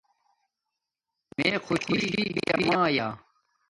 میے 1.35 1.49
خوشی 1.65 2.01
پیامایا 2.45 3.07